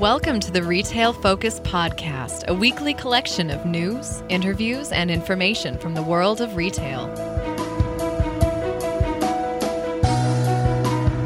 [0.00, 5.92] Welcome to the Retail Focus Podcast, a weekly collection of news, interviews, and information from
[5.92, 7.04] the world of retail.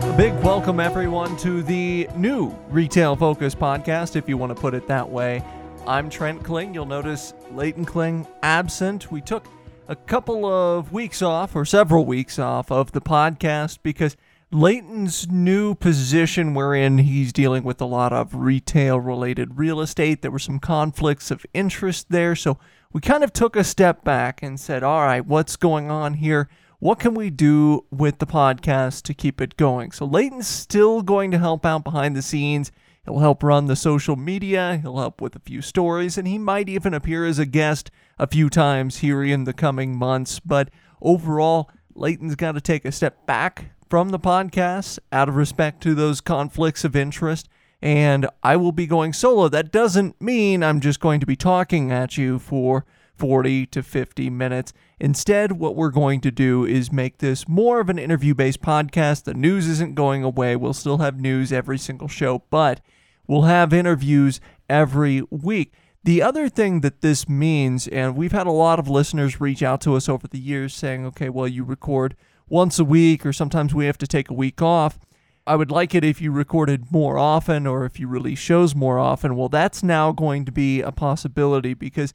[0.02, 4.74] A big welcome, everyone, to the new Retail Focus Podcast, if you want to put
[4.74, 5.40] it that way.
[5.86, 6.74] I'm Trent Kling.
[6.74, 9.12] You'll notice Leighton Kling absent.
[9.12, 9.46] We took
[9.86, 14.16] a couple of weeks off, or several weeks off, of the podcast because
[14.54, 20.30] Leighton's new position, wherein he's dealing with a lot of retail related real estate, there
[20.30, 22.36] were some conflicts of interest there.
[22.36, 22.56] So
[22.92, 26.48] we kind of took a step back and said, all right, what's going on here?
[26.78, 29.90] What can we do with the podcast to keep it going?
[29.90, 32.70] So Leighton's still going to help out behind the scenes.
[33.04, 36.68] He'll help run the social media, he'll help with a few stories, and he might
[36.68, 40.38] even appear as a guest a few times here in the coming months.
[40.38, 40.70] But
[41.02, 45.94] overall, Leighton's got to take a step back from the podcast out of respect to
[45.94, 47.48] those conflicts of interest.
[47.82, 49.48] And I will be going solo.
[49.48, 54.30] That doesn't mean I'm just going to be talking at you for 40 to 50
[54.30, 54.72] minutes.
[54.98, 59.24] Instead, what we're going to do is make this more of an interview based podcast.
[59.24, 60.56] The news isn't going away.
[60.56, 62.80] We'll still have news every single show, but
[63.26, 65.72] we'll have interviews every week.
[66.04, 69.80] The other thing that this means, and we've had a lot of listeners reach out
[69.82, 72.14] to us over the years saying, okay, well, you record
[72.48, 74.98] once a week, or sometimes we have to take a week off.
[75.46, 78.98] I would like it if you recorded more often or if you release shows more
[78.98, 79.36] often.
[79.36, 82.14] Well, that's now going to be a possibility because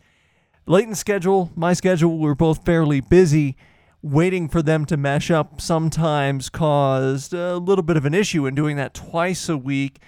[0.65, 3.55] Leighton's schedule, my schedule, we're both fairly busy.
[4.01, 8.55] Waiting for them to mesh up sometimes caused a little bit of an issue, and
[8.55, 9.99] doing that twice a week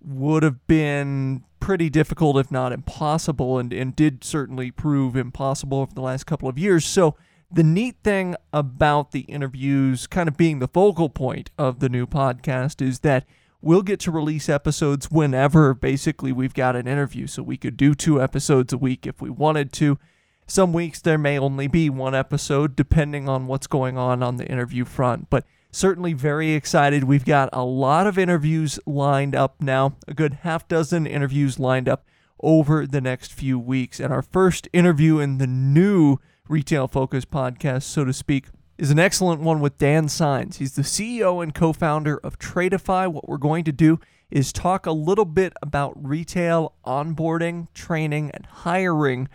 [0.00, 5.92] would have been pretty difficult, if not impossible, and, and did certainly prove impossible over
[5.92, 6.84] the last couple of years.
[6.84, 7.16] So,
[7.52, 12.06] the neat thing about the interviews kind of being the focal point of the new
[12.06, 13.26] podcast is that
[13.60, 17.26] we'll get to release episodes whenever basically we've got an interview.
[17.26, 19.98] So we could do two episodes a week if we wanted to.
[20.46, 24.46] Some weeks there may only be one episode depending on what's going on on the
[24.46, 27.04] interview front, but certainly very excited.
[27.04, 31.88] We've got a lot of interviews lined up now, a good half dozen interviews lined
[31.88, 32.04] up
[32.40, 34.00] over the next few weeks.
[34.00, 36.18] And our first interview in the new
[36.52, 40.58] retail focused podcast, so to speak, is an excellent one with Dan Sines.
[40.58, 43.10] He's the CEO and co founder of Traitify.
[43.10, 43.98] What we're going to do
[44.30, 49.30] is talk a little bit about retail onboarding, training, and hiring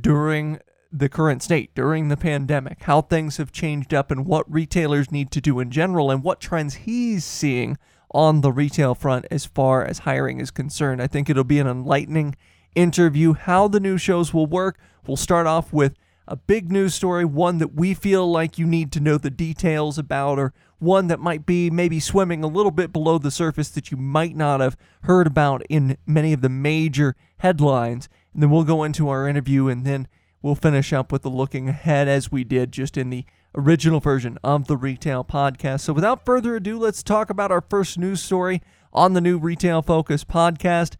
[0.00, 0.58] during
[0.90, 5.30] the current state, during the pandemic, how things have changed up, and what retailers need
[5.32, 7.76] to do in general, and what trends he's seeing
[8.12, 11.02] on the retail front as far as hiring is concerned.
[11.02, 12.36] I think it'll be an enlightening
[12.74, 13.34] interview.
[13.34, 14.78] How the new shows will work.
[15.06, 15.94] We'll start off with
[16.26, 19.98] a big news story, one that we feel like you need to know the details
[19.98, 23.90] about, or one that might be maybe swimming a little bit below the surface that
[23.90, 28.08] you might not have heard about in many of the major headlines.
[28.32, 30.08] And then we'll go into our interview and then
[30.42, 33.24] we'll finish up with the looking ahead as we did just in the
[33.54, 35.80] original version of the Retail Podcast.
[35.80, 38.62] So without further ado, let's talk about our first news story
[38.92, 40.96] on the new Retail Focus podcast.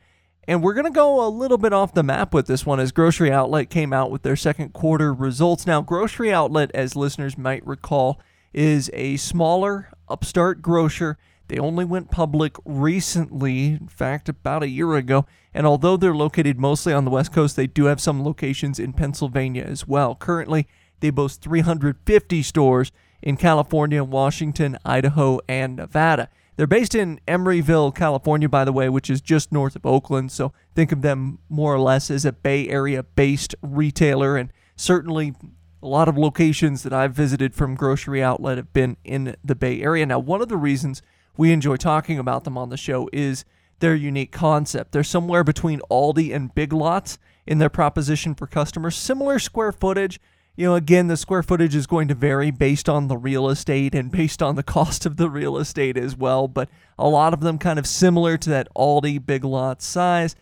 [0.47, 2.93] And we're going to go a little bit off the map with this one as
[2.93, 5.66] Grocery Outlet came out with their second quarter results.
[5.66, 8.21] Now, Grocery Outlet, as listeners might recall,
[8.53, 11.16] is a smaller upstart grocer.
[11.49, 15.27] They only went public recently, in fact, about a year ago.
[15.53, 18.93] And although they're located mostly on the West Coast, they do have some locations in
[18.93, 20.15] Pennsylvania as well.
[20.15, 20.66] Currently,
[21.00, 26.28] they boast 350 stores in California, Washington, Idaho, and Nevada.
[26.56, 30.31] They're based in Emeryville, California, by the way, which is just north of Oakland.
[30.31, 34.37] So think of them more or less as a Bay Area based retailer.
[34.37, 35.34] And certainly
[35.82, 39.82] a lot of locations that I've visited from Grocery Outlet have been in the Bay
[39.82, 40.06] Area.
[40.06, 41.03] Now, one of the reasons
[41.37, 43.44] we enjoy talking about them on the show is
[43.81, 44.93] their unique concept.
[44.93, 50.20] They're somewhere between Aldi and Big Lots in their proposition for customers, similar square footage,
[50.56, 53.94] you know, again, the square footage is going to vary based on the real estate
[53.94, 57.41] and based on the cost of the real estate as well, but a lot of
[57.41, 60.37] them kind of similar to that Aldi big lot size.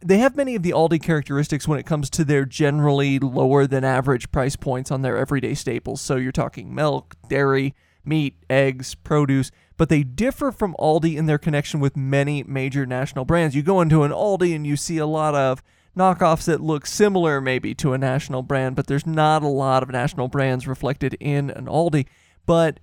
[0.00, 3.82] They have many of the Aldi characteristics when it comes to their generally lower than
[3.82, 6.02] average price points on their everyday staples.
[6.02, 11.38] So you're talking milk, dairy, meat, eggs, produce, but they differ from Aldi in their
[11.38, 13.56] connection with many major national brands.
[13.56, 15.62] You go into an Aldi and you see a lot of
[15.96, 19.90] knockoffs that look similar maybe to a national brand, but there's not a lot of
[19.90, 22.06] national brands reflected in an Aldi.
[22.44, 22.80] But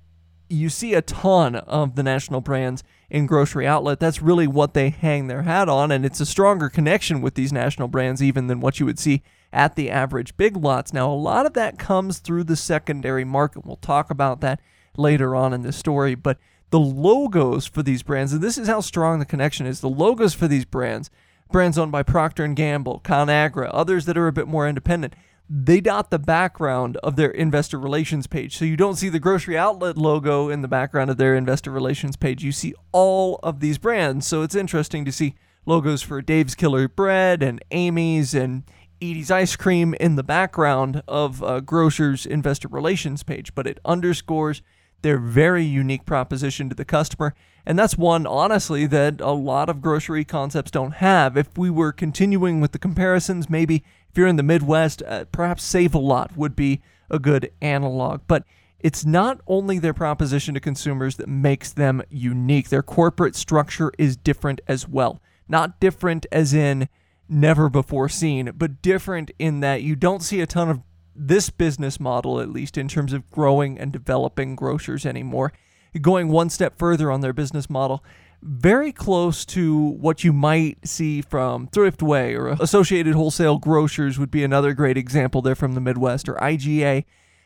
[0.49, 3.99] you see a ton of the national brands in grocery outlet.
[3.99, 7.53] That's really what they hang their hat on, and it's a stronger connection with these
[7.53, 10.93] national brands even than what you would see at the average big lots.
[10.93, 13.65] Now, a lot of that comes through the secondary market.
[13.65, 14.59] We'll talk about that
[14.97, 16.37] later on in the story, but
[16.69, 19.81] the logos for these brands, and this is how strong the connection is.
[19.81, 21.09] The logos for these brands,
[21.53, 25.13] brands owned by Procter and Gamble, ConAgra, others that are a bit more independent,
[25.49, 28.57] they dot the background of their investor relations page.
[28.57, 32.17] So you don't see the grocery outlet logo in the background of their investor relations
[32.17, 32.43] page.
[32.43, 34.27] You see all of these brands.
[34.27, 35.35] So it's interesting to see
[35.65, 38.63] logos for Dave's Killer Bread and Amy's and
[39.01, 44.61] Edy's Ice Cream in the background of uh, Grocer's investor relations page, but it underscores
[45.03, 47.35] their very unique proposition to the customer.
[47.65, 51.37] And that's one, honestly, that a lot of grocery concepts don't have.
[51.37, 55.63] If we were continuing with the comparisons, maybe if you're in the Midwest, uh, perhaps
[55.63, 58.21] Save a Lot would be a good analog.
[58.27, 58.43] But
[58.79, 64.17] it's not only their proposition to consumers that makes them unique, their corporate structure is
[64.17, 65.21] different as well.
[65.47, 66.89] Not different as in
[67.29, 70.81] never before seen, but different in that you don't see a ton of
[71.15, 75.53] this business model, at least in terms of growing and developing grocers anymore.
[76.01, 78.03] Going one step further on their business model,
[78.41, 84.43] very close to what you might see from Thriftway or Associated Wholesale Grocers would be
[84.43, 87.05] another great example there from the Midwest or IGA.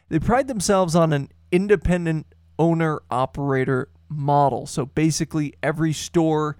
[0.09, 2.25] They pride themselves on an independent
[2.57, 4.65] owner operator model.
[4.65, 6.57] So basically, every store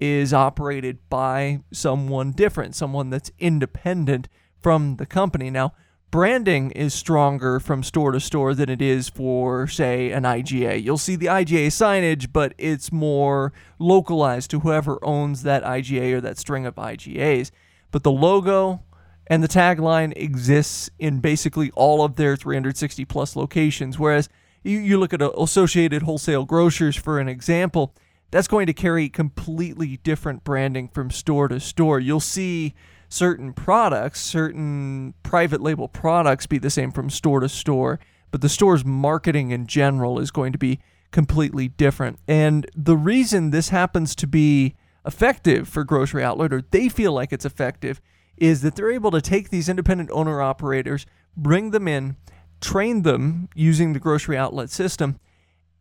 [0.00, 4.28] is operated by someone different, someone that's independent
[4.60, 5.50] from the company.
[5.50, 5.72] Now,
[6.10, 10.82] branding is stronger from store to store than it is for, say, an IGA.
[10.82, 16.20] You'll see the IGA signage, but it's more localized to whoever owns that IGA or
[16.20, 17.50] that string of IGAs.
[17.90, 18.82] But the logo
[19.26, 23.98] and the tagline exists in basically all of their 360 plus locations.
[23.98, 24.28] Whereas
[24.62, 27.94] you, you look at Associated Wholesale Grocers, for an example,
[28.30, 32.00] that's going to carry completely different branding from store to store.
[32.00, 32.74] You'll see
[33.08, 37.98] certain products, certain private label products be the same from store to store,
[38.30, 40.78] but the store's marketing in general is going to be
[41.10, 42.18] completely different.
[42.28, 44.74] And the reason this happens to be
[45.06, 48.00] effective for Grocery Outlet, or they feel like it's effective,
[48.36, 51.06] is that they're able to take these independent owner operators,
[51.36, 52.16] bring them in,
[52.60, 55.18] train them using the Grocery Outlet system,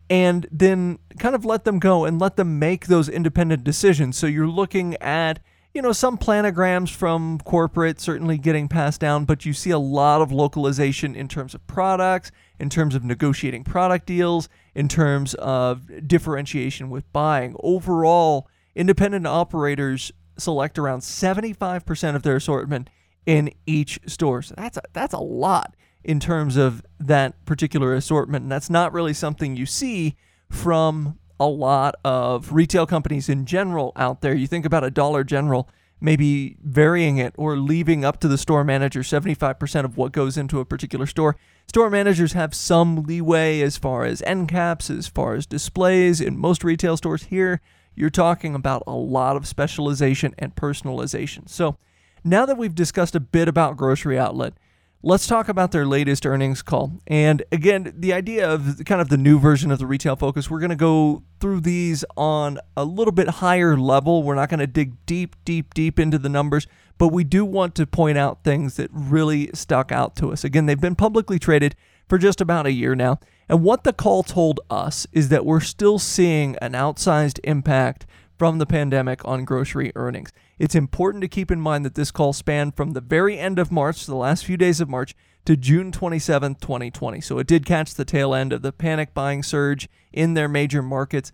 [0.09, 4.18] and then kind of let them go and let them make those independent decisions.
[4.18, 5.39] So you're looking at
[5.77, 10.24] you know, some planograms from corporate certainly getting passed down, but you see a lot
[10.24, 16.07] of localization in terms of products, in terms of negotiating product deals, in terms of
[16.07, 17.56] differentiation with buying.
[17.59, 22.89] Overall, independent operators select around 75% of their assortment
[23.27, 24.41] in each store.
[24.41, 28.41] So that's a, that's a lot in terms of that particular assortment.
[28.41, 30.15] And that's not really something you see
[30.50, 34.34] from a lot of retail companies in general out there.
[34.34, 35.69] You think about a Dollar General
[36.00, 40.60] maybe varying it or leaving up to the store manager 75% of what goes into
[40.60, 41.36] a particular store.
[41.68, 46.22] Store managers have some leeway as far as end caps, as far as displays.
[46.22, 47.62] In most retail stores here,
[47.95, 51.50] you're talking about a lot of specialization and personalization.
[51.50, 51.78] So,
[52.24, 54.54] now that we've discussed a bit about Grocery Outlet,
[55.03, 56.99] let's talk about their latest earnings call.
[57.07, 60.59] And again, the idea of kind of the new version of the retail focus, we're
[60.59, 64.23] going to go through these on a little bit higher level.
[64.23, 66.67] We're not going to dig deep, deep, deep into the numbers,
[66.97, 70.44] but we do want to point out things that really stuck out to us.
[70.44, 71.75] Again, they've been publicly traded
[72.07, 73.19] for just about a year now.
[73.50, 78.05] And what the call told us is that we're still seeing an outsized impact
[78.38, 80.31] from the pandemic on grocery earnings.
[80.59, 83.71] It's important to keep in mind that this call spanned from the very end of
[83.71, 87.21] March the last few days of March to June 27, 2020.
[87.21, 90.81] So it did catch the tail end of the panic buying surge in their major
[90.81, 91.31] markets.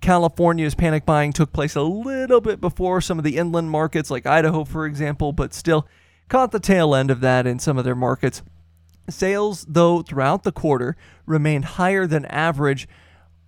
[0.00, 4.26] California's panic buying took place a little bit before some of the inland markets, like
[4.26, 5.86] Idaho, for example, but still
[6.28, 8.42] caught the tail end of that in some of their markets.
[9.08, 10.96] Sales, though, throughout the quarter
[11.26, 12.88] remained higher than average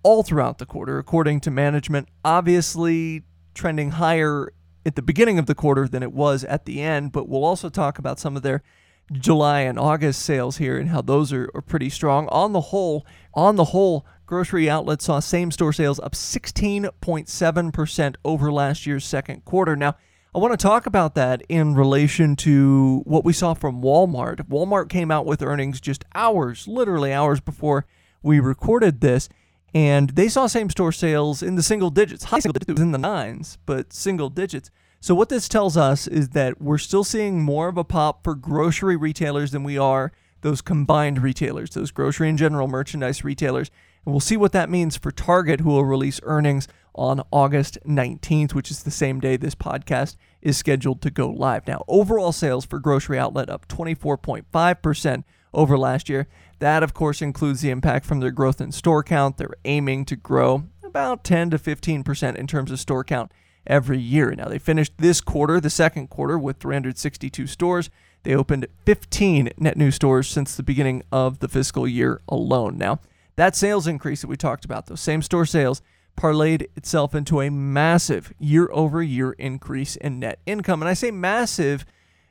[0.03, 2.07] all throughout the quarter, according to management.
[2.25, 4.53] Obviously, trending higher
[4.85, 7.69] at the beginning of the quarter than it was at the end, but we'll also
[7.69, 8.63] talk about some of their
[9.11, 12.29] July and August sales here and how those are, are pretty strong.
[12.29, 18.87] On the whole, on the whole, grocery outlets saw same-store sales up 16.7% over last
[18.87, 19.75] year's second quarter.
[19.75, 19.97] Now,
[20.33, 24.47] I want to talk about that in relation to what we saw from Walmart.
[24.47, 27.85] Walmart came out with earnings just hours, literally hours before
[28.23, 29.27] we recorded this,
[29.73, 32.81] and they saw same store sales in the single digits, high single digits, it was
[32.81, 34.69] in the nines, but single digits.
[34.99, 38.35] So what this tells us is that we're still seeing more of a pop for
[38.35, 40.11] grocery retailers than we are
[40.41, 43.69] those combined retailers, those grocery and general merchandise retailers.
[44.05, 48.53] And we'll see what that means for Target, who will release earnings on August 19th,
[48.53, 51.67] which is the same day this podcast is scheduled to go live.
[51.67, 55.23] Now, overall sales for Grocery Outlet up 24.5%
[55.53, 56.27] over last year.
[56.61, 59.37] That, of course, includes the impact from their growth in store count.
[59.37, 63.31] They're aiming to grow about 10 to 15% in terms of store count
[63.65, 64.35] every year.
[64.35, 67.89] Now, they finished this quarter, the second quarter, with 362 stores.
[68.21, 72.77] They opened 15 net new stores since the beginning of the fiscal year alone.
[72.77, 72.99] Now,
[73.37, 75.81] that sales increase that we talked about, those same store sales,
[76.15, 80.83] parlayed itself into a massive year over year increase in net income.
[80.83, 81.85] And I say massive,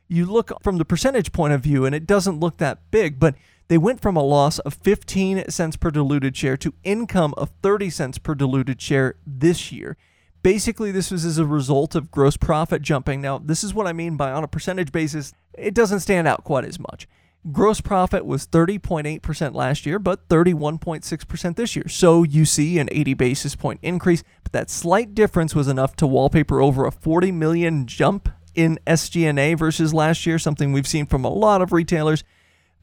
[0.07, 3.35] you look from the percentage point of view, and it doesn't look that big, but
[3.71, 7.89] they went from a loss of 15 cents per diluted share to income of 30
[7.89, 9.97] cents per diluted share this year.
[10.43, 13.21] Basically, this was as a result of gross profit jumping.
[13.21, 16.43] Now, this is what I mean by on a percentage basis, it doesn't stand out
[16.43, 17.07] quite as much.
[17.53, 21.87] Gross profit was 30.8% last year, but 31.6% this year.
[21.87, 26.09] So you see an 80 basis point increase, but that slight difference was enough to
[26.09, 31.25] wallpaper over a 40 million jump in SG&A versus last year, something we've seen from
[31.25, 32.25] a lot of retailers.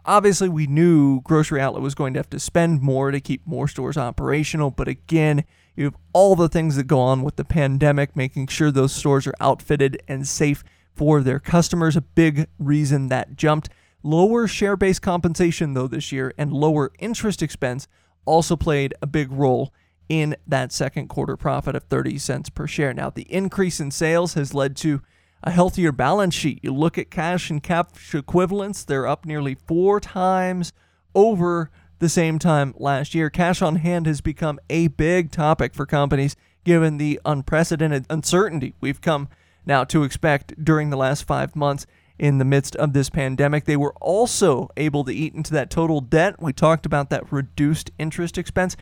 [0.07, 3.67] Obviously, we knew Grocery Outlet was going to have to spend more to keep more
[3.67, 5.43] stores operational, but again,
[5.75, 9.27] you have all the things that go on with the pandemic, making sure those stores
[9.27, 10.63] are outfitted and safe
[10.95, 11.97] for their customers.
[11.97, 13.69] A big reason that jumped.
[14.01, 17.89] Lower share based compensation, though, this year and lower interest expense
[18.25, 19.73] also played a big role
[20.07, 22.93] in that second quarter profit of 30 cents per share.
[22.93, 25.01] Now, the increase in sales has led to
[25.43, 26.59] a healthier balance sheet.
[26.63, 30.73] You look at cash and cash equivalents, they're up nearly four times
[31.13, 33.29] over the same time last year.
[33.29, 39.01] Cash on hand has become a big topic for companies given the unprecedented uncertainty we've
[39.01, 39.29] come
[39.65, 41.85] now to expect during the last five months
[42.19, 43.65] in the midst of this pandemic.
[43.65, 46.41] They were also able to eat into that total debt.
[46.41, 48.75] We talked about that reduced interest expense,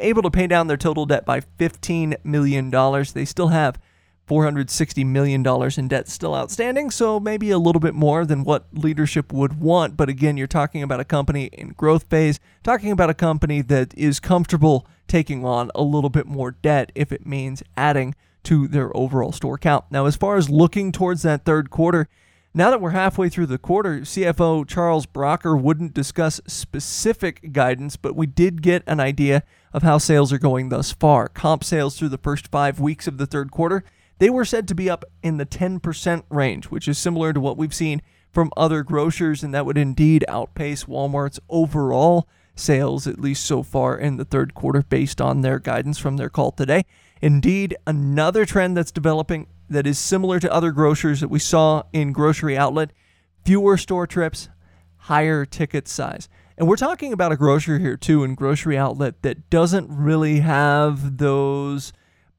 [0.00, 2.70] able to pay down their total debt by $15 million.
[3.14, 3.78] They still have
[4.32, 5.46] $460 million
[5.76, 9.96] in debt still outstanding, so maybe a little bit more than what leadership would want.
[9.96, 13.92] But again, you're talking about a company in growth phase, talking about a company that
[13.94, 18.96] is comfortable taking on a little bit more debt if it means adding to their
[18.96, 19.84] overall store count.
[19.90, 22.08] Now, as far as looking towards that third quarter,
[22.54, 28.16] now that we're halfway through the quarter, CFO Charles Bracher wouldn't discuss specific guidance, but
[28.16, 31.28] we did get an idea of how sales are going thus far.
[31.28, 33.84] Comp sales through the first five weeks of the third quarter
[34.22, 37.56] they were said to be up in the 10% range, which is similar to what
[37.56, 38.00] we've seen
[38.30, 43.98] from other grocers, and that would indeed outpace Walmart's overall sales, at least so far
[43.98, 46.84] in the third quarter, based on their guidance from their call today.
[47.20, 52.12] Indeed, another trend that's developing that is similar to other grocers that we saw in
[52.12, 52.92] grocery outlet
[53.44, 54.48] fewer store trips,
[54.98, 56.28] higher ticket size.
[56.56, 61.18] And we're talking about a grocer here, too, in grocery outlet that doesn't really have
[61.18, 61.92] those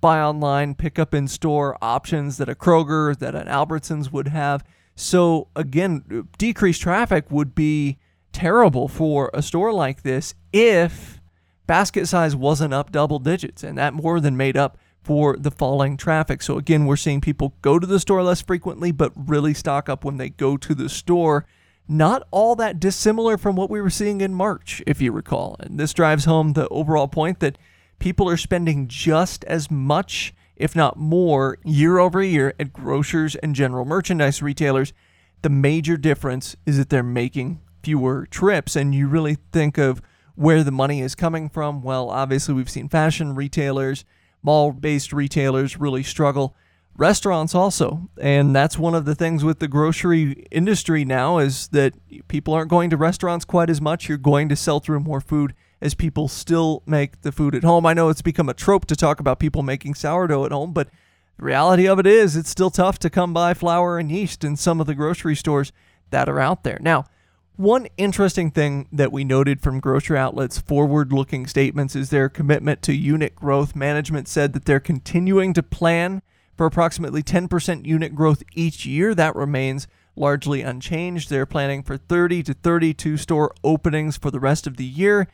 [0.04, 4.62] buy online, pick up in store options that a Kroger, that an Albertsons would have.
[4.96, 8.00] So again, decreased traffic would be
[8.34, 11.22] terrible for a store like this if
[11.68, 15.96] basket size wasn't up double digits, and that more than made up for the falling
[15.96, 16.42] traffic.
[16.42, 20.04] So again, we're seeing people go to the store less frequently, but really stock up
[20.04, 21.46] when they go to the store.
[21.88, 25.56] Not all that dissimilar from what we were seeing in March, if you recall.
[25.62, 27.58] And this drives home the overall point that
[28.00, 33.56] people are spending just as much, if not more, year over year at grocers and
[33.56, 34.94] general merchandise retailers.
[35.42, 38.76] The major difference is that they're making fewer trips.
[38.76, 40.02] And you really think of
[40.36, 41.84] where the money is coming from.
[41.84, 44.06] Well, obviously, we've seen fashion retailers,
[44.42, 46.56] mall based retailers really struggle.
[46.96, 48.10] Restaurants also.
[48.20, 51.94] And that's one of the things with the grocery industry now is that
[52.28, 54.08] people aren't going to restaurants quite as much.
[54.08, 57.86] You're going to sell through more food as people still make the food at home.
[57.86, 60.88] I know it's become a trope to talk about people making sourdough at home, but
[61.38, 64.56] the reality of it is it's still tough to come by flour and yeast in
[64.56, 65.74] some of the grocery stores
[66.10, 66.78] that are out there.
[66.80, 67.04] Now,
[67.58, 72.82] one interesting thing that we noted from grocery outlets' forward looking statements is their commitment
[72.84, 73.76] to unit growth.
[73.76, 76.22] Management said that they're continuing to plan
[76.56, 79.14] for approximately 10% unit growth each year.
[79.14, 81.30] That remains largely unchanged.
[81.30, 85.28] They're planning for 30 to 32 store openings for the rest of the year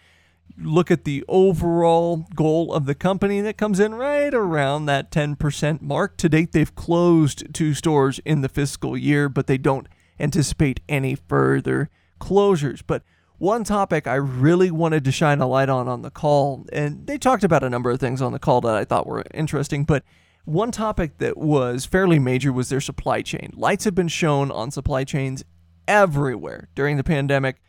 [0.57, 5.81] look at the overall goal of the company that comes in right around that 10%
[5.81, 6.17] mark.
[6.17, 9.87] To date, they've closed two stores in the fiscal year, but they don't
[10.19, 11.89] anticipate any further
[12.19, 12.81] closures.
[12.85, 13.03] But
[13.37, 17.17] one topic I really wanted to shine a light on on the call, and they
[17.17, 20.03] talked about a number of things on the call that I thought were interesting, but
[20.45, 23.53] one topic that was fairly major was their supply chain.
[23.55, 25.43] Lights have been shown on supply chains
[25.87, 27.61] everywhere during the pandemic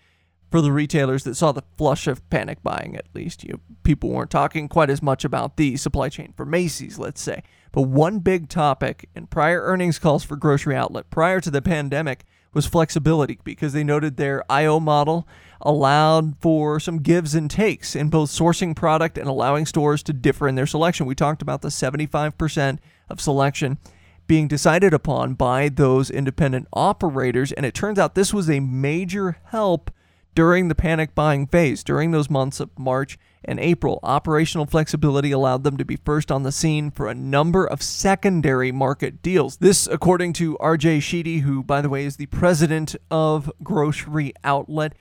[0.50, 3.45] for the retailers that saw the flush of panic buying, at least.
[3.45, 7.42] You people weren't talking quite as much about the supply chain for Macy's, let's say.
[7.73, 12.25] But one big topic in prior earnings calls for Grocery Outlet prior to the pandemic
[12.52, 15.26] was flexibility because they noted their IO model
[15.61, 20.49] allowed for some gives and takes in both sourcing product and allowing stores to differ
[20.49, 21.07] in their selection.
[21.07, 22.78] We talked about the 75%
[23.09, 23.78] of selection
[24.26, 29.38] being decided upon by those independent operators, and it turns out this was a major
[29.47, 29.90] help
[30.34, 34.00] during the panic buying phase, during those months of March and April.
[34.02, 38.70] Operational flexibility allowed them to be first on the scene for a number of secondary
[38.70, 39.56] market deals.
[39.56, 44.94] This, according to RJ Sheedy, who, by the way, is the president of Grocery Outlet,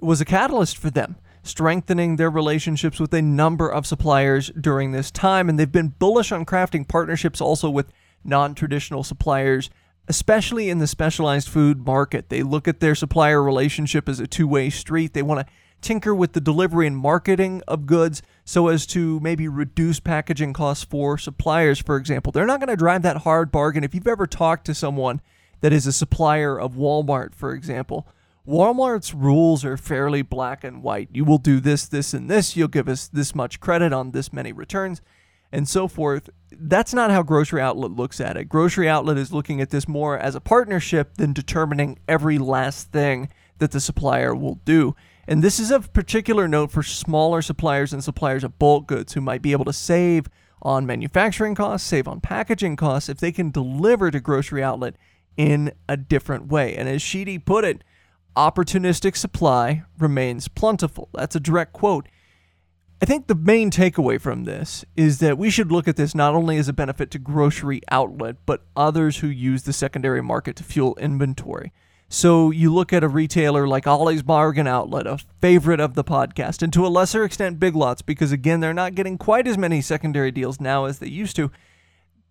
[0.00, 1.16] was a catalyst for them.
[1.42, 6.32] Strengthening their relationships with a number of suppliers during this time, and they've been bullish
[6.32, 7.92] on crafting partnerships also with
[8.24, 9.70] non traditional suppliers
[10.08, 12.28] especially in the specialized food market.
[12.28, 15.14] They look at their supplier relationship as a two way street.
[15.14, 19.48] They want to tinker with the delivery and marketing of goods so as to maybe
[19.48, 22.32] reduce packaging costs for suppliers, for example.
[22.32, 23.84] They're not going to drive that hard bargain.
[23.84, 25.20] If you've ever talked to someone
[25.60, 28.06] that is a supplier of Walmart, for example,
[28.46, 31.08] Walmart's rules are fairly black and white.
[31.12, 32.56] You will do this, this, and this.
[32.56, 35.02] You'll give us this much credit on this many returns
[35.52, 36.30] and so forth.
[36.50, 38.48] That's not how Grocery Outlet looks at it.
[38.48, 43.28] Grocery Outlet is looking at this more as a partnership than determining every last thing
[43.58, 44.94] that the supplier will do.
[45.28, 49.20] And this is of particular note for smaller suppliers and suppliers of bulk goods who
[49.20, 50.28] might be able to save
[50.62, 54.96] on manufacturing costs, save on packaging costs if they can deliver to Grocery Outlet
[55.36, 56.76] in a different way.
[56.76, 57.82] And as Sheedy put it,
[58.36, 61.08] opportunistic supply remains plentiful.
[61.12, 62.08] That's a direct quote.
[63.00, 66.34] I think the main takeaway from this is that we should look at this not
[66.34, 70.64] only as a benefit to grocery outlet, but others who use the secondary market to
[70.64, 71.72] fuel inventory.
[72.08, 76.62] So you look at a retailer like Ollie's Bargain Outlet, a favorite of the podcast,
[76.62, 79.82] and to a lesser extent Big Lots, because again, they're not getting quite as many
[79.82, 81.50] secondary deals now as they used to.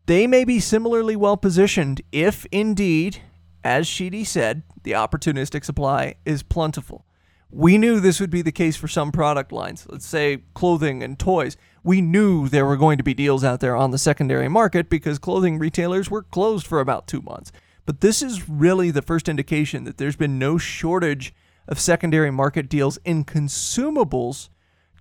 [0.08, 3.22] They may be similarly well positioned if indeed,
[3.64, 7.05] as Sheedy said, the opportunistic supply is plentiful.
[7.52, 11.18] We knew this would be the case for some product lines, let's say clothing and
[11.18, 11.56] toys.
[11.84, 15.20] We knew there were going to be deals out there on the secondary market because
[15.20, 17.52] clothing retailers were closed for about two months.
[17.86, 21.34] But this is really the first indication that there's been no shortage
[21.68, 24.50] of secondary market deals in consumables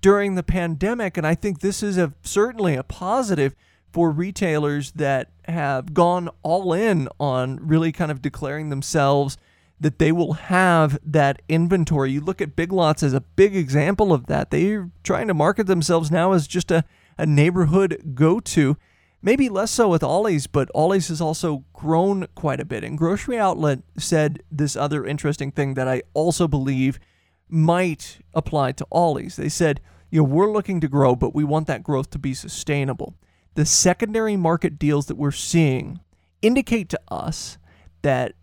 [0.00, 1.16] during the pandemic.
[1.16, 3.54] And I think this is a, certainly a positive
[3.90, 9.38] for retailers that have gone all in on really kind of declaring themselves
[9.80, 12.12] that they will have that inventory.
[12.12, 14.50] You look at Big Lots as a big example of that.
[14.50, 16.84] They're trying to market themselves now as just a,
[17.18, 18.76] a neighborhood go to.
[19.20, 22.84] Maybe less so with Ollie's, but Ollie's has also grown quite a bit.
[22.84, 27.00] And Grocery Outlet said this other interesting thing that I also believe
[27.48, 29.36] might apply to Ollie's.
[29.36, 32.34] They said, you know, we're looking to grow, but we want that growth to be
[32.34, 33.14] sustainable.
[33.54, 36.00] The secondary market deals that we're seeing
[36.42, 37.56] indicate to us
[38.02, 38.34] that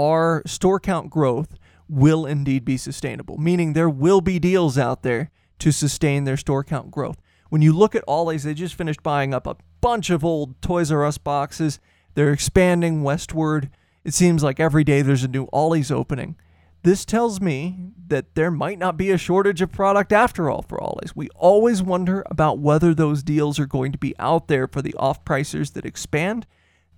[0.00, 1.58] our store count growth
[1.88, 6.64] will indeed be sustainable, meaning there will be deals out there to sustain their store
[6.64, 7.20] count growth.
[7.50, 10.90] When you look at Ollie's, they just finished buying up a bunch of old Toys
[10.90, 11.80] R Us boxes.
[12.14, 13.70] They're expanding westward.
[14.04, 16.36] It seems like every day there's a new Ollie's opening.
[16.82, 20.82] This tells me that there might not be a shortage of product after all for
[20.82, 21.14] Ollie's.
[21.14, 24.94] We always wonder about whether those deals are going to be out there for the
[24.94, 26.46] off pricers that expand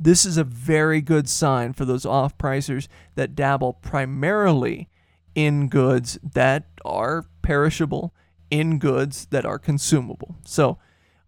[0.03, 4.89] this is a very good sign for those off pricers that dabble primarily
[5.35, 8.13] in goods that are perishable,
[8.51, 10.37] in goods that are consumable.
[10.45, 10.79] So,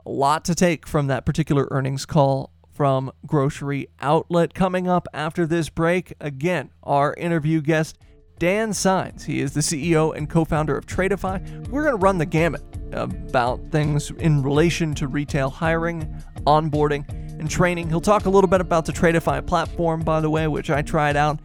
[0.04, 4.52] a lot to take from that particular earnings call from Grocery Outlet.
[4.52, 7.96] Coming up after this break, again, our interview guest,
[8.38, 9.24] Dan Sines.
[9.24, 11.68] He is the CEO and co founder of Traitify.
[11.68, 16.02] We're going to run the gamut about things in relation to retail hiring,
[16.44, 17.90] onboarding, and training.
[17.90, 21.14] He'll talk a little bit about the Traitify platform, by the way, which I tried
[21.14, 21.38] out.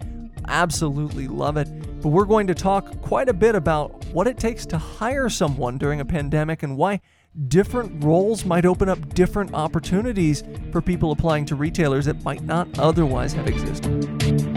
[0.47, 1.67] Absolutely love it.
[2.01, 5.77] But we're going to talk quite a bit about what it takes to hire someone
[5.77, 7.01] during a pandemic and why
[7.49, 12.79] different roles might open up different opportunities for people applying to retailers that might not
[12.79, 14.48] otherwise have existed.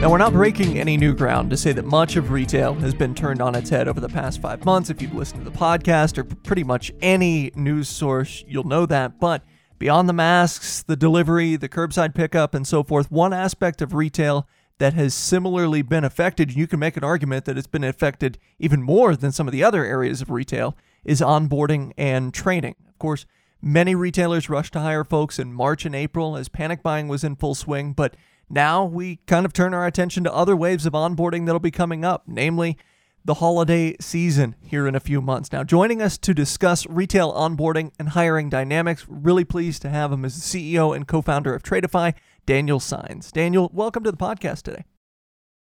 [0.00, 3.14] Now, we're not breaking any new ground to say that much of retail has been
[3.14, 4.88] turned on its head over the past five months.
[4.88, 9.20] If you've listened to the podcast or pretty much any news source, you'll know that.
[9.20, 9.44] But
[9.78, 14.48] beyond the masks, the delivery, the curbside pickup, and so forth, one aspect of retail
[14.78, 18.38] that has similarly been affected, and you can make an argument that it's been affected
[18.58, 22.74] even more than some of the other areas of retail, is onboarding and training.
[22.88, 23.26] Of course,
[23.60, 27.36] many retailers rushed to hire folks in March and April as panic buying was in
[27.36, 28.16] full swing, but
[28.50, 32.04] now we kind of turn our attention to other waves of onboarding that'll be coming
[32.04, 32.76] up, namely
[33.24, 35.52] the holiday season here in a few months.
[35.52, 40.24] Now, joining us to discuss retail onboarding and hiring dynamics, really pleased to have him
[40.24, 43.30] as the CEO and co founder of Traitify, Daniel Sines.
[43.30, 44.84] Daniel, welcome to the podcast today.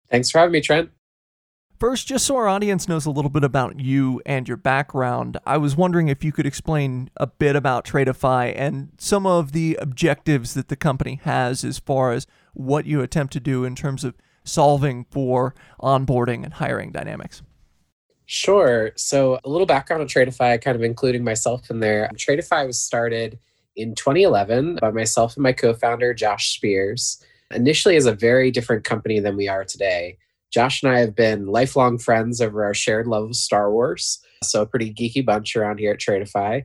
[0.09, 0.91] Thanks for having me, Trent.
[1.79, 5.59] First, just so our audience knows a little bit about you and your background, I
[5.59, 10.55] was wondering if you could explain a bit about Traitify and some of the objectives
[10.55, 12.27] that the company has as far as
[12.59, 17.43] what you attempt to do in terms of solving for onboarding and hiring dynamics.
[18.27, 18.91] Sure.
[18.97, 22.11] So, a little background on Traitify, kind of including myself in there.
[22.15, 23.39] Traitify was started
[23.75, 27.23] in 2011 by myself and my co founder, Josh Spears,
[27.55, 30.19] initially as a very different company than we are today.
[30.51, 34.19] Josh and I have been lifelong friends over our shared love of Star Wars.
[34.45, 36.65] So, a pretty geeky bunch around here at Traitify.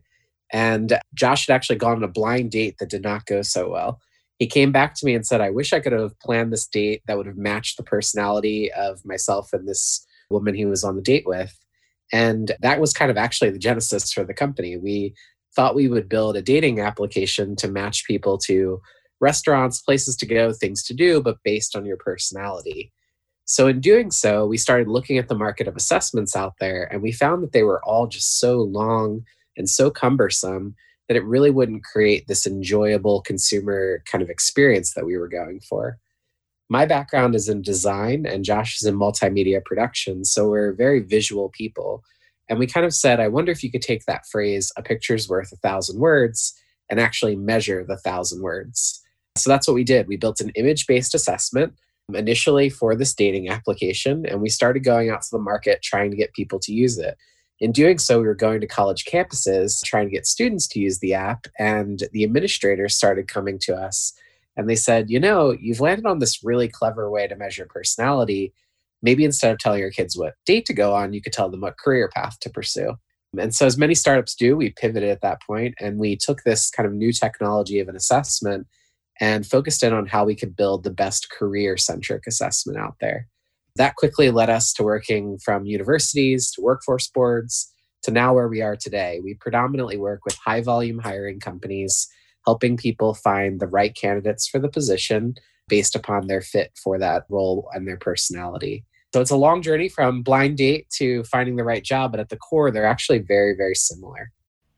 [0.51, 4.01] And Josh had actually gone on a blind date that did not go so well.
[4.39, 7.01] He came back to me and said, I wish I could have planned this date
[7.07, 11.01] that would have matched the personality of myself and this woman he was on the
[11.01, 11.57] date with.
[12.11, 14.77] And that was kind of actually the genesis for the company.
[14.77, 15.13] We
[15.55, 18.81] thought we would build a dating application to match people to
[19.21, 22.91] restaurants, places to go, things to do, but based on your personality.
[23.45, 27.01] So, in doing so, we started looking at the market of assessments out there, and
[27.01, 29.23] we found that they were all just so long
[29.57, 30.75] and so cumbersome
[31.07, 35.59] that it really wouldn't create this enjoyable consumer kind of experience that we were going
[35.59, 35.97] for.
[36.69, 40.23] My background is in design, and Josh is in multimedia production.
[40.25, 42.03] So, we're very visual people.
[42.49, 45.29] And we kind of said, I wonder if you could take that phrase, a picture's
[45.29, 46.53] worth a thousand words,
[46.89, 49.01] and actually measure the thousand words.
[49.37, 50.07] So, that's what we did.
[50.07, 51.73] We built an image based assessment
[52.13, 56.17] initially for this dating application, and we started going out to the market trying to
[56.17, 57.17] get people to use it.
[57.63, 60.99] In doing so, we were going to college campuses trying to get students to use
[60.99, 64.11] the app, and the administrators started coming to us
[64.57, 68.53] and they said, You know, you've landed on this really clever way to measure personality.
[69.01, 71.61] Maybe instead of telling your kids what date to go on, you could tell them
[71.61, 72.95] what career path to pursue.
[73.39, 76.69] And so, as many startups do, we pivoted at that point and we took this
[76.69, 78.67] kind of new technology of an assessment
[79.21, 83.29] and focused in on how we could build the best career centric assessment out there.
[83.75, 88.61] That quickly led us to working from universities to workforce boards to now where we
[88.61, 89.19] are today.
[89.23, 92.07] We predominantly work with high volume hiring companies,
[92.45, 95.35] helping people find the right candidates for the position
[95.67, 98.85] based upon their fit for that role and their personality.
[99.13, 102.29] So it's a long journey from blind date to finding the right job, but at
[102.29, 104.31] the core, they're actually very, very similar.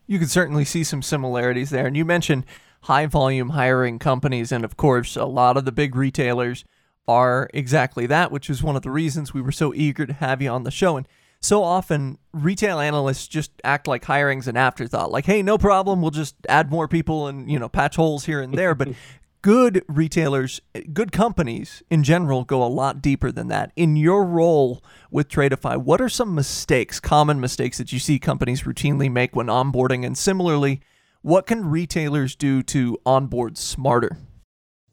[0.07, 1.87] You can certainly see some similarities there.
[1.87, 2.45] And you mentioned
[2.83, 4.51] high volume hiring companies.
[4.51, 6.63] And of course, a lot of the big retailers
[7.07, 10.41] are exactly that, which is one of the reasons we were so eager to have
[10.41, 10.97] you on the show.
[10.97, 11.07] And
[11.39, 15.11] so often, retail analysts just act like hiring's an afterthought.
[15.11, 18.41] Like, hey, no problem, we'll just add more people and, you know, patch holes here
[18.41, 18.73] and there.
[18.73, 18.89] But
[19.45, 20.59] good retailers,
[20.91, 23.71] good companies in general go a lot deeper than that.
[23.75, 28.63] In your role with Traitify, what are some mistakes, common mistakes that you see companies
[28.63, 30.03] routinely make when onboarding?
[30.03, 30.81] And similarly,
[31.21, 34.17] what can retailers do to onboard smarter?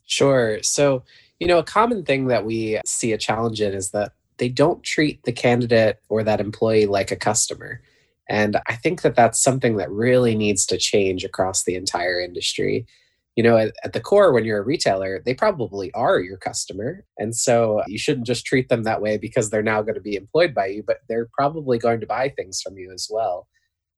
[0.05, 0.63] Sure.
[0.63, 1.05] So,
[1.43, 4.85] you know, a common thing that we see a challenge in is that they don't
[4.85, 7.83] treat the candidate or that employee like a customer.
[8.29, 12.87] And I think that that's something that really needs to change across the entire industry.
[13.35, 17.05] You know, at, at, the core, when you're a retailer, they probably are your customer.
[17.19, 20.15] And so you shouldn't just treat them that way because they're now going to be
[20.15, 23.49] employed by you, but they're probably going to buy things from you as well.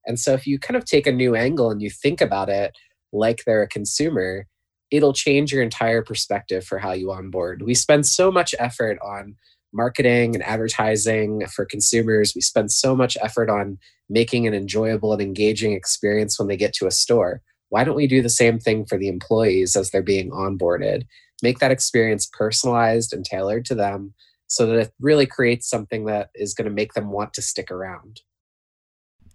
[0.07, 2.75] And so if you kind of take a new angle and you think about it
[3.13, 4.47] like they're a consumer,
[4.91, 7.61] it'll change your entire perspective for how you onboard.
[7.61, 9.35] We spend so much effort on
[9.73, 12.33] marketing and advertising for consumers.
[12.33, 13.77] We spend so much effort on
[14.09, 17.41] making an enjoyable and engaging experience when they get to a store.
[17.69, 21.03] Why don't we do the same thing for the employees as they're being onboarded?
[21.43, 24.13] Make that experience personalized and tailored to them
[24.47, 27.71] so that it really creates something that is going to make them want to stick
[27.71, 28.21] around.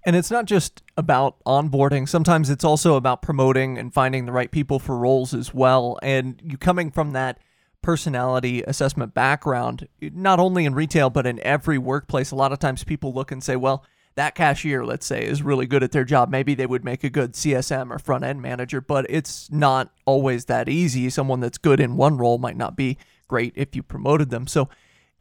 [0.04, 2.08] And it's not just about onboarding.
[2.08, 5.98] Sometimes it's also about promoting and finding the right people for roles as well.
[6.02, 7.38] And you coming from that
[7.82, 12.84] personality assessment background, not only in retail, but in every workplace, a lot of times
[12.84, 13.84] people look and say, well,
[14.16, 16.30] that cashier, let's say, is really good at their job.
[16.30, 20.46] Maybe they would make a good CSM or front end manager, but it's not always
[20.46, 21.08] that easy.
[21.10, 24.46] Someone that's good in one role might not be great if you promoted them.
[24.46, 24.68] So,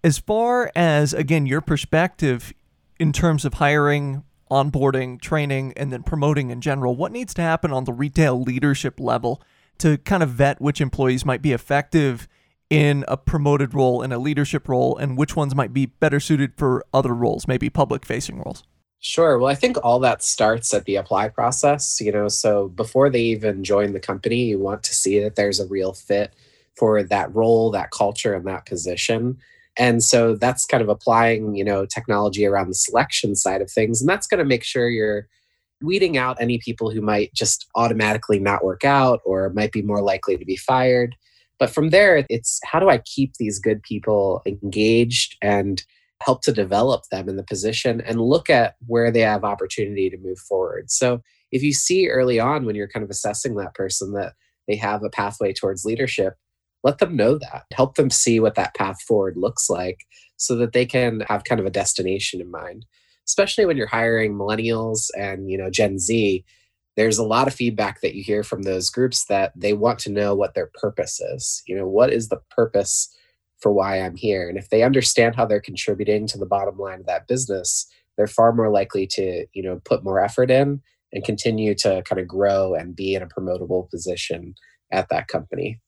[0.04, 2.54] as far as, again, your perspective
[3.00, 7.72] in terms of hiring onboarding, training, and then promoting in general, what needs to happen
[7.72, 9.42] on the retail leadership level
[9.80, 12.28] to kind of vet which employees might be effective
[12.70, 16.54] in a promoted role, in a leadership role, and which ones might be better suited
[16.58, 18.64] for other roles, maybe public facing roles?
[19.00, 19.38] Sure.
[19.38, 22.02] Well, I think all that starts at the apply process.
[22.02, 25.60] You know, so before they even join the company, you want to see that there's
[25.60, 26.34] a real fit
[26.76, 29.38] for that role, that culture, and that position.
[29.80, 34.02] And so that's kind of applying, you know, technology around the selection side of things.
[34.02, 35.28] And that's going to make sure you're
[35.82, 40.02] weeding out any people who might just automatically not work out or might be more
[40.02, 41.16] likely to be fired.
[41.58, 45.82] But from there, it's how do I keep these good people engaged and
[46.22, 50.18] help to develop them in the position and look at where they have opportunity to
[50.18, 50.92] move forward.
[50.92, 54.34] So if you see early on when you're kind of assessing that person that
[54.68, 56.36] they have a pathway towards leadership,
[56.84, 57.66] let them know that.
[57.74, 60.06] Help them see what that path forward looks like
[60.38, 62.86] so that they can have kind of a destination in mind.
[63.28, 66.44] Especially when you're hiring millennials and, you know, Gen Z,
[66.96, 70.12] there's a lot of feedback that you hear from those groups that they want to
[70.12, 71.62] know what their purpose is.
[71.68, 73.14] You know, what is the purpose
[73.60, 74.50] for why I'm here?
[74.50, 77.86] And if they understand how they're contributing to the bottom line of that business,
[78.18, 80.82] they're far more likely to, you know, put more effort in
[81.14, 84.56] and continue to kind of grow and be in a promotable position
[84.92, 85.80] at that company.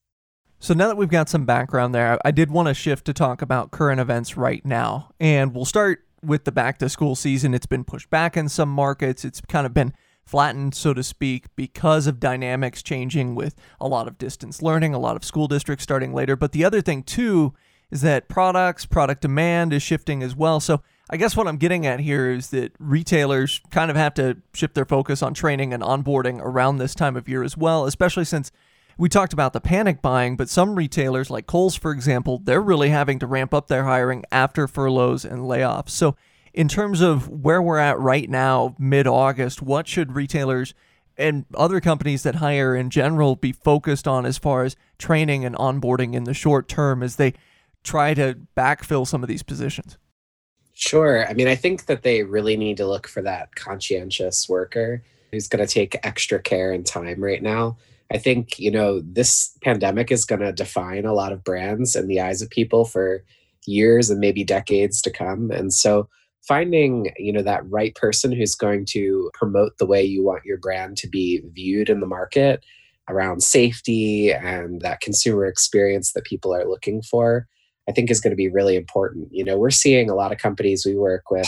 [0.63, 3.41] So now that we've got some background there, I did want to shift to talk
[3.41, 5.09] about current events right now.
[5.19, 7.55] And we'll start with the back to school season.
[7.55, 9.25] It's been pushed back in some markets.
[9.25, 9.91] It's kind of been
[10.23, 14.99] flattened, so to speak, because of dynamics changing with a lot of distance learning, a
[14.99, 16.35] lot of school districts starting later.
[16.35, 17.55] But the other thing, too,
[17.89, 20.59] is that products, product demand is shifting as well.
[20.59, 24.37] So I guess what I'm getting at here is that retailers kind of have to
[24.53, 28.25] shift their focus on training and onboarding around this time of year as well, especially
[28.25, 28.51] since
[28.97, 32.89] we talked about the panic buying, but some retailers, like Kohl's, for example, they're really
[32.89, 35.89] having to ramp up their hiring after furloughs and layoffs.
[35.89, 36.15] So,
[36.53, 40.73] in terms of where we're at right now, mid August, what should retailers
[41.17, 45.55] and other companies that hire in general be focused on as far as training and
[45.55, 47.33] onboarding in the short term as they
[47.83, 49.97] try to backfill some of these positions?
[50.73, 51.27] Sure.
[51.27, 55.47] I mean, I think that they really need to look for that conscientious worker who's
[55.47, 57.77] going to take extra care and time right now
[58.11, 62.07] I think, you know, this pandemic is going to define a lot of brands in
[62.07, 63.23] the eyes of people for
[63.65, 65.49] years and maybe decades to come.
[65.51, 66.09] And so
[66.41, 70.57] finding, you know, that right person who's going to promote the way you want your
[70.57, 72.63] brand to be viewed in the market
[73.09, 77.47] around safety and that consumer experience that people are looking for,
[77.87, 79.29] I think is going to be really important.
[79.31, 81.47] You know, we're seeing a lot of companies we work with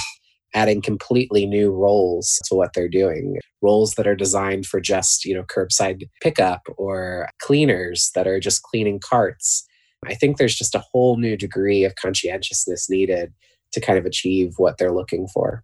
[0.53, 3.37] adding completely new roles to what they're doing.
[3.61, 8.63] Roles that are designed for just you know curbside pickup or cleaners that are just
[8.63, 9.65] cleaning carts.
[10.05, 13.33] I think there's just a whole new degree of conscientiousness needed
[13.71, 15.63] to kind of achieve what they're looking for.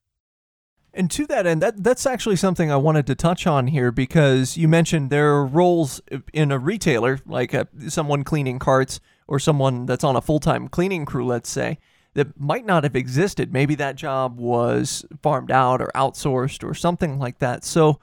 [0.93, 4.57] And to that end, that that's actually something I wanted to touch on here because
[4.57, 6.01] you mentioned there are roles
[6.33, 10.67] in a retailer, like a, someone cleaning carts or someone that's on a full time
[10.67, 11.77] cleaning crew, let's say,
[12.13, 13.53] that might not have existed.
[13.53, 17.63] Maybe that job was farmed out or outsourced or something like that.
[17.63, 17.99] So,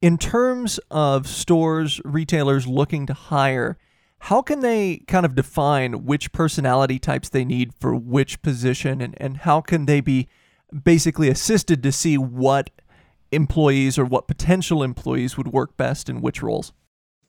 [0.00, 3.76] in terms of stores, retailers looking to hire,
[4.20, 9.14] how can they kind of define which personality types they need for which position and,
[9.20, 10.28] and how can they be
[10.84, 12.70] basically assisted to see what
[13.32, 16.72] employees or what potential employees would work best in which roles?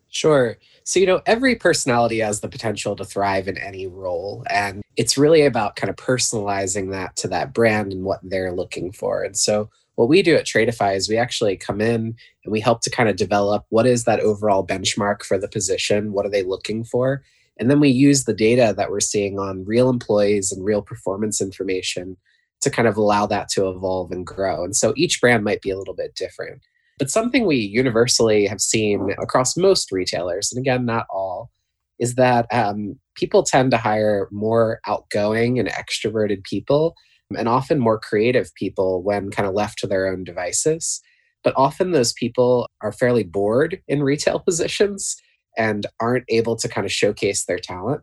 [0.10, 0.58] Sure.
[0.84, 4.43] So, you know, every personality has the potential to thrive in any role.
[4.50, 8.91] And it's really about kind of personalizing that to that brand and what they're looking
[8.91, 9.24] for.
[9.24, 12.82] And so, what we do at Traitify is we actually come in and we help
[12.82, 16.13] to kind of develop what is that overall benchmark for the position?
[16.13, 17.22] What are they looking for?
[17.60, 21.41] And then we use the data that we're seeing on real employees and real performance
[21.41, 22.15] information
[22.62, 24.63] to kind of allow that to evolve and grow.
[24.63, 26.62] And so each brand might be a little bit different.
[27.00, 31.50] But something we universally have seen across most retailers, and again, not all,
[31.98, 36.96] is that um, people tend to hire more outgoing and extroverted people
[37.38, 41.02] and often more creative people when kind of left to their own devices.
[41.44, 45.16] But often those people are fairly bored in retail positions
[45.58, 48.02] and aren't able to kind of showcase their talent.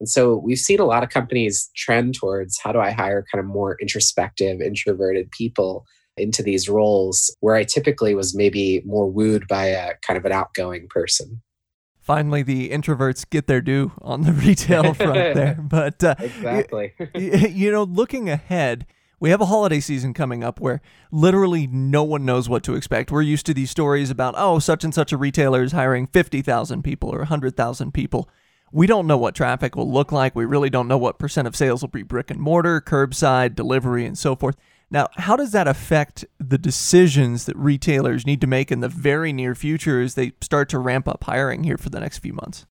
[0.00, 3.44] And so we've seen a lot of companies trend towards how do I hire kind
[3.44, 5.84] of more introspective, introverted people
[6.20, 10.32] into these roles where I typically was maybe more wooed by a kind of an
[10.32, 11.42] outgoing person.
[12.00, 15.58] Finally, the introverts get their due on the retail front there.
[15.60, 18.86] But uh, exactly, you know, looking ahead,
[19.20, 23.10] we have a holiday season coming up where literally no one knows what to expect.
[23.10, 26.82] We're used to these stories about, oh, such and such a retailer is hiring 50,000
[26.82, 28.28] people or 100,000 people.
[28.70, 30.34] We don't know what traffic will look like.
[30.36, 34.04] We really don't know what percent of sales will be brick and mortar, curbside, delivery,
[34.06, 34.56] and so forth.
[34.90, 39.32] Now, how does that affect the decisions that retailers need to make in the very
[39.32, 42.66] near future as they start to ramp up hiring here for the next few months?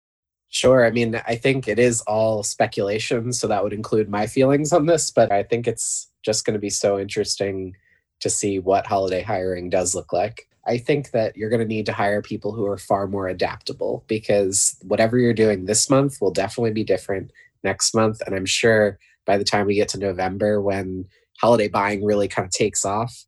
[0.48, 0.86] Sure.
[0.86, 4.86] I mean, I think it is all speculation, so that would include my feelings on
[4.86, 7.74] this, but I think it's just going to be so interesting
[8.20, 10.48] to see what holiday hiring does look like.
[10.66, 14.04] I think that you're going to need to hire people who are far more adaptable
[14.06, 17.32] because whatever you're doing this month will definitely be different
[17.64, 18.22] next month.
[18.24, 21.06] And I'm sure by the time we get to November when
[21.44, 23.26] holiday buying really kind of takes off,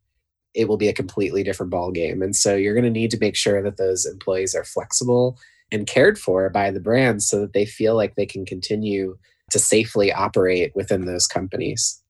[0.54, 2.22] it will be a completely different ball game.
[2.22, 5.38] And so you're going to need to make sure that those employees are flexible
[5.70, 9.18] and cared for by the brands so that they feel like they can continue
[9.50, 12.02] to safely operate within those companies.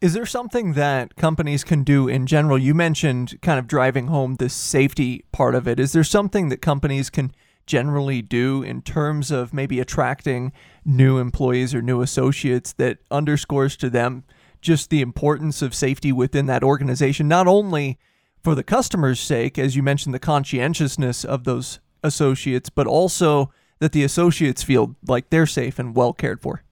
[0.00, 2.58] Is there something that companies can do in general?
[2.58, 5.78] You mentioned kind of driving home the safety part of it.
[5.78, 7.30] Is there something that companies can
[7.64, 10.52] generally do in terms of maybe attracting
[10.84, 14.24] new employees or new associates that underscores to them
[14.64, 17.98] just the importance of safety within that organization, not only
[18.42, 23.92] for the customer's sake, as you mentioned, the conscientiousness of those associates, but also that
[23.92, 26.62] the associates feel like they're safe and well cared for?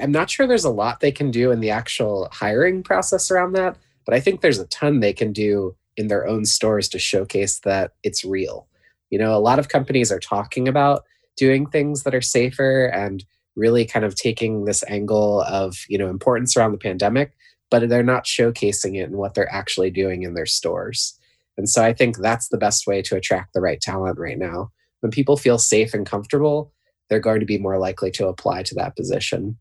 [0.00, 3.52] I'm not sure there's a lot they can do in the actual hiring process around
[3.52, 6.98] that, but I think there's a ton they can do in their own stores to
[6.98, 8.66] showcase that it's real.
[9.10, 11.04] You know, a lot of companies are talking about
[11.36, 13.24] doing things that are safer and
[13.56, 17.32] really kind of taking this angle of, you know, importance around the pandemic,
[17.70, 21.18] but they're not showcasing it and what they're actually doing in their stores.
[21.56, 24.70] And so I think that's the best way to attract the right talent right now.
[25.00, 26.72] When people feel safe and comfortable,
[27.08, 29.58] they're going to be more likely to apply to that position.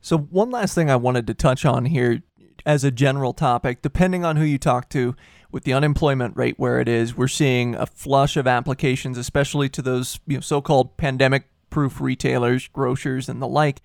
[0.00, 2.22] So, one last thing I wanted to touch on here
[2.64, 5.14] as a general topic, depending on who you talk to,
[5.50, 9.82] with the unemployment rate where it is, we're seeing a flush of applications, especially to
[9.82, 10.96] those you know, so-called
[11.72, 13.80] pandemic-proof retailers, grocers, and the like.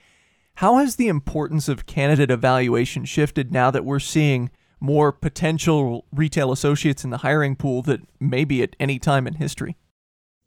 [0.55, 6.51] How has the importance of candidate evaluation shifted now that we're seeing more potential retail
[6.51, 9.75] associates in the hiring pool that maybe at any time in history?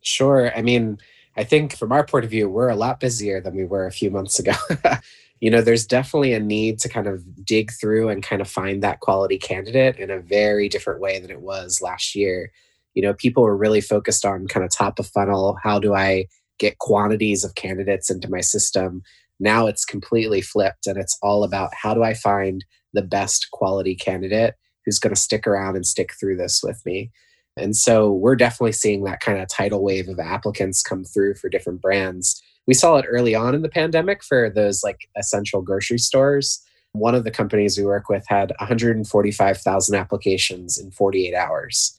[0.03, 0.53] Sure.
[0.57, 0.99] I mean,
[1.37, 3.93] I think from our point of view, we're a lot busier than we were a
[3.93, 4.55] few months ago.
[5.41, 8.83] you know, there's definitely a need to kind of dig through and kind of find
[8.83, 12.53] that quality candidate in a very different way than it was last year.
[12.95, 15.57] You know, people were really focused on kind of top of funnel.
[15.63, 16.27] How do I
[16.61, 19.03] get quantities of candidates into my system?
[19.41, 23.97] Now it's completely flipped and it's all about how do I find the best quality
[23.97, 27.11] candidate who's going to stick around and stick through this with me.
[27.57, 31.49] And so we're definitely seeing that kind of tidal wave of applicants come through for
[31.49, 35.99] different brands we saw it early on in the pandemic for those like essential grocery
[35.99, 36.63] stores.
[36.93, 41.99] One of the companies we work with had 145,000 applications in 48 hours.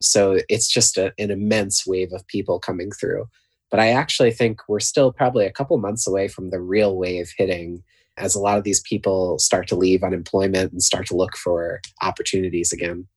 [0.00, 3.26] So it's just a, an immense wave of people coming through.
[3.72, 7.32] But I actually think we're still probably a couple months away from the real wave
[7.36, 7.82] hitting
[8.18, 11.80] as a lot of these people start to leave unemployment and start to look for
[12.02, 13.08] opportunities again.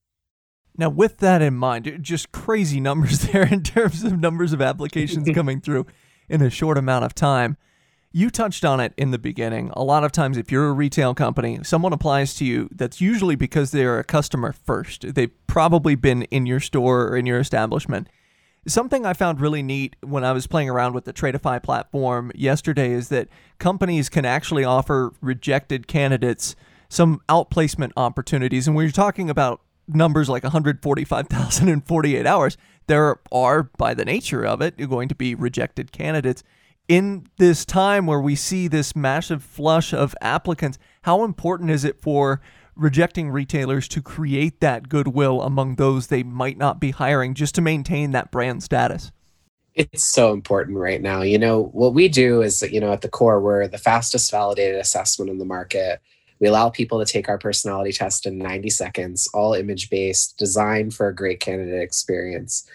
[0.77, 5.29] Now, with that in mind, just crazy numbers there in terms of numbers of applications
[5.33, 5.87] coming through
[6.29, 7.57] in a short amount of time.
[8.13, 9.71] You touched on it in the beginning.
[9.73, 13.35] A lot of times, if you're a retail company, someone applies to you, that's usually
[13.35, 15.15] because they're a customer first.
[15.15, 18.07] They've probably been in your store or in your establishment.
[18.67, 22.91] Something I found really neat when I was playing around with the Traitify platform yesterday
[22.91, 23.27] is that
[23.59, 26.55] companies can actually offer rejected candidates
[26.89, 28.65] some outplacement opportunities.
[28.67, 34.05] And when you're talking about numbers like 145,000 in 48 hours, there are, by the
[34.05, 36.43] nature of it, going to be rejected candidates.
[36.87, 42.01] In this time where we see this massive flush of applicants, how important is it
[42.01, 42.41] for
[42.75, 47.61] rejecting retailers to create that goodwill among those they might not be hiring just to
[47.61, 49.11] maintain that brand status?
[49.73, 51.21] It's so important right now.
[51.21, 54.79] You know, what we do is, you know, at the core, we're the fastest validated
[54.79, 55.99] assessment in the market.
[56.39, 60.93] We allow people to take our personality test in 90 seconds, all image based, designed
[60.93, 62.67] for a great candidate experience.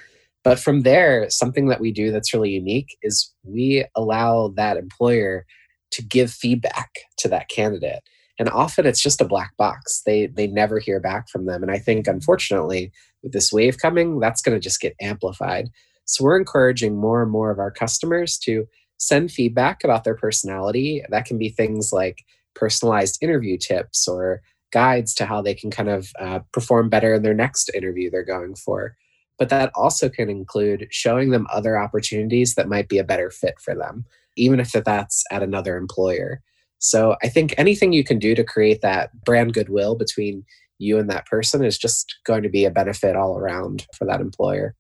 [0.43, 5.47] But from there, something that we do that's really unique is we allow that employer
[5.93, 8.01] to give feedback to that candidate.
[8.41, 10.03] And often it's just a black box.
[10.05, 11.63] They they never hear back from them.
[11.63, 12.91] And I think unfortunately,
[13.23, 15.69] with this wave coming, that's going to just get amplified.
[16.07, 18.67] So we're encouraging more and more of our customers to
[18.99, 21.05] send feedback about their personality.
[21.11, 22.25] That can be things like
[22.57, 27.23] personalized interview tips or guides to how they can kind of uh, perform better in
[27.23, 28.97] their next interview they're going for
[29.41, 33.55] but that also can include showing them other opportunities that might be a better fit
[33.59, 34.05] for them,
[34.37, 36.43] even if that's at another employer.
[36.81, 40.45] So I think anything you can do to create that brand goodwill between
[40.79, 44.21] you and that person is just going to be a benefit all around for that
[44.21, 44.75] employer.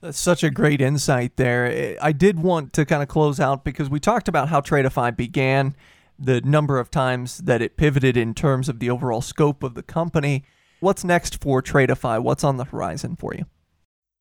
[0.00, 1.96] That's such a great insight there.
[2.00, 5.76] I did want to kind of close out because we talked about how Traitify began,
[6.18, 9.82] the number of times that it pivoted in terms of the overall scope of the
[9.82, 10.44] company.
[10.80, 12.22] What's next for Traitify?
[12.22, 13.46] What's on the horizon for you?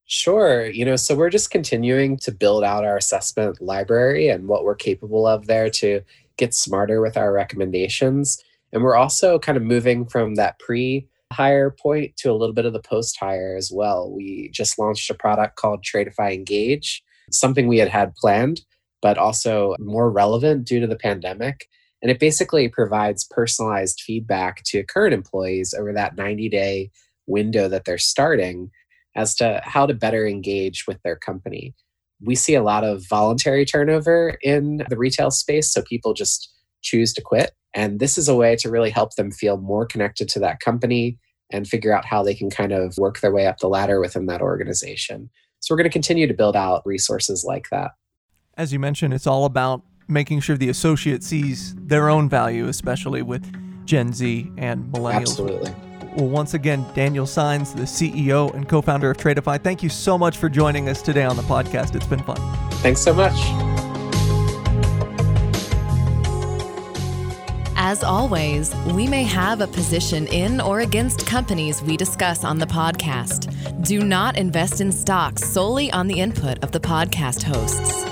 [0.06, 0.66] Sure.
[0.66, 4.76] You know, so we're just continuing to build out our assessment library and what we're
[4.76, 6.02] capable of there to
[6.42, 8.44] get smarter with our recommendations.
[8.74, 12.66] And we're also kind of moving from that pre hire point to a little bit
[12.66, 14.12] of the post hire as well.
[14.12, 18.62] We just launched a product called Traitify Engage, something we had had planned,
[19.02, 21.68] but also more relevant due to the pandemic.
[22.02, 26.92] And it basically provides personalized feedback to current employees over that 90 day
[27.28, 28.72] window that they're starting
[29.16, 31.76] as to how to better engage with their company.
[32.24, 36.52] We see a lot of voluntary turnover in the retail space, so people just
[36.82, 37.52] choose to quit.
[37.74, 41.18] And this is a way to really help them feel more connected to that company
[41.52, 44.26] and figure out how they can kind of work their way up the ladder within
[44.28, 45.30] that organization.
[45.60, 47.92] So we're going to continue to build out resources like that.
[48.58, 53.22] As you mentioned, it's all about making sure the associate sees their own value, especially
[53.22, 53.46] with
[53.86, 55.22] Gen Z and millennials.
[55.22, 55.74] Absolutely.
[56.16, 60.18] Well, once again, Daniel Sines, the CEO and co founder of Traitify, thank you so
[60.18, 61.96] much for joining us today on the podcast.
[61.96, 62.38] It's been fun.
[62.82, 63.34] Thanks so much.
[67.78, 72.68] As always, we may have a position in or against companies we discuss on the
[72.68, 73.52] podcast.
[73.86, 78.11] Do not invest in stocks solely on the input of the podcast hosts.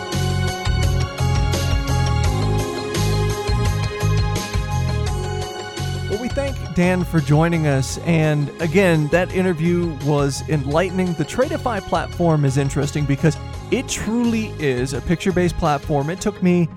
[6.79, 7.97] Dan for joining us.
[8.05, 11.11] And again, that interview was enlightening.
[11.11, 13.35] The Traitify platform is interesting because
[13.69, 16.09] it truly is a picture based platform.
[16.09, 16.69] It took me,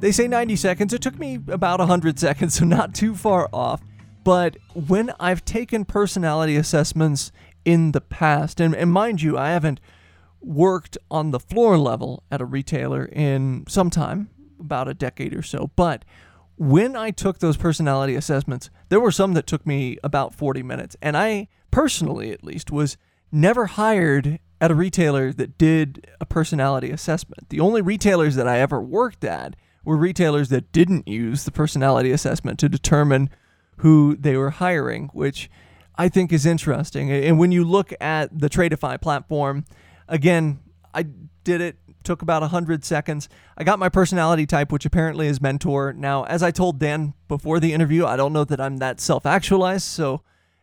[0.00, 0.92] they say 90 seconds.
[0.92, 3.80] It took me about 100 seconds, so not too far off.
[4.22, 7.32] But when I've taken personality assessments
[7.64, 9.80] in the past, and, and mind you, I haven't
[10.42, 14.28] worked on the floor level at a retailer in some time,
[14.60, 16.04] about a decade or so, but
[16.58, 20.96] when I took those personality assessments, there were some that took me about 40 minutes.
[21.00, 22.96] And I, personally at least, was
[23.30, 27.48] never hired at a retailer that did a personality assessment.
[27.48, 29.54] The only retailers that I ever worked at
[29.84, 33.30] were retailers that didn't use the personality assessment to determine
[33.78, 35.48] who they were hiring, which
[35.96, 37.10] I think is interesting.
[37.10, 39.64] And when you look at the Traitify platform,
[40.08, 40.58] again,
[40.92, 41.04] I
[41.44, 41.78] did it
[42.08, 43.28] took about 100 seconds.
[43.58, 45.92] I got my personality type, which apparently is mentor.
[45.92, 49.26] Now, as I told Dan before the interview, I don't know that I'm that self
[49.26, 50.22] actualized, so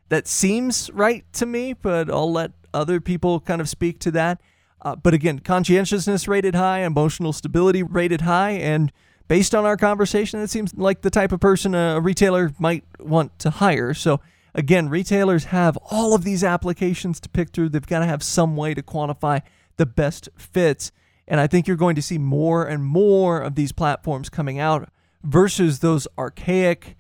[0.10, 4.42] that seems right to me, but I'll let other people kind of speak to that.
[4.82, 8.92] Uh, but again, conscientiousness rated high, emotional stability rated high, and
[9.28, 13.38] based on our conversation, it seems like the type of person a retailer might want
[13.38, 13.94] to hire.
[13.94, 14.20] So,
[14.56, 17.70] again, retailers have all of these applications to pick through.
[17.70, 19.44] They've got to have some way to quantify
[19.78, 20.92] the best fits.
[21.28, 24.90] And I think you're going to see more and more of these platforms coming out
[25.24, 26.96] versus those archaic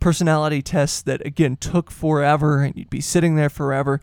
[0.00, 4.00] personality tests that, again, took forever and you'd be sitting there forever.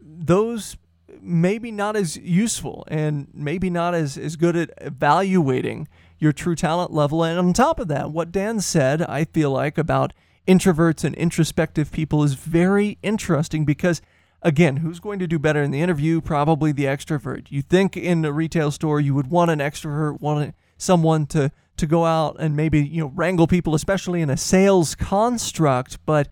[0.00, 0.76] Those
[1.20, 5.86] maybe not as useful and maybe not as, as good at evaluating
[6.18, 7.22] your true talent level.
[7.22, 10.12] And on top of that, what Dan said, I feel like, about
[10.46, 14.00] introverts and introspective people is very interesting because–
[14.42, 16.20] Again, who's going to do better in the interview?
[16.20, 17.46] Probably the extrovert.
[17.50, 21.86] You think in a retail store you would want an extrovert, want someone to to
[21.86, 26.04] go out and maybe you know wrangle people, especially in a sales construct.
[26.06, 26.28] But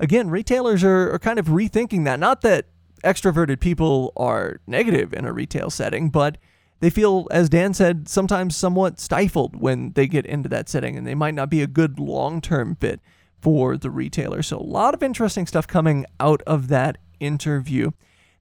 [0.00, 2.18] again, retailers are, are kind of rethinking that.
[2.18, 2.66] Not that
[3.04, 6.38] extroverted people are negative in a retail setting, but
[6.80, 11.06] they feel, as Dan said, sometimes somewhat stifled when they get into that setting, and
[11.06, 13.00] they might not be a good long term fit
[13.40, 14.42] for the retailer.
[14.42, 17.90] So, a lot of interesting stuff coming out of that interview.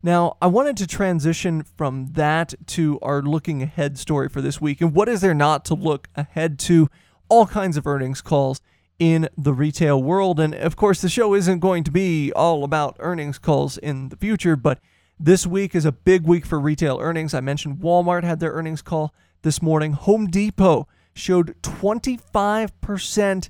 [0.02, 4.82] Now, I wanted to transition from that to our looking ahead story for this week.
[4.82, 6.90] And what is there not to look ahead to?
[7.30, 8.60] All kinds of earnings calls
[9.00, 10.40] in the retail world.
[10.40, 14.18] And of course, the show isn't going to be all about earnings calls in the
[14.18, 14.80] future, but
[15.20, 17.34] this week is a big week for retail earnings.
[17.34, 19.94] I mentioned Walmart had their earnings call this morning.
[19.94, 23.50] Home Depot showed 25%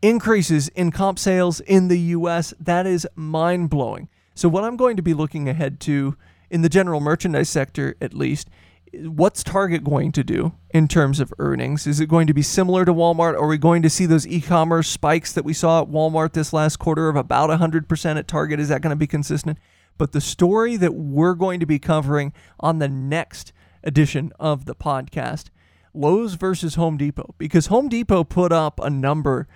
[0.00, 2.54] increases in comp sales in the US.
[2.58, 4.08] That is mind blowing.
[4.34, 6.16] So, what I'm going to be looking ahead to
[6.50, 8.48] in the general merchandise sector, at least,
[8.92, 11.86] what's Target going to do in terms of earnings?
[11.86, 13.34] Is it going to be similar to Walmart?
[13.34, 16.52] Are we going to see those e commerce spikes that we saw at Walmart this
[16.52, 18.60] last quarter of about 100% at Target?
[18.60, 19.58] Is that going to be consistent?
[19.98, 23.52] But the story that we're going to be covering on the next
[23.84, 25.46] edition of the podcast
[25.94, 29.46] Lowe's versus Home Depot, because Home Depot put up a number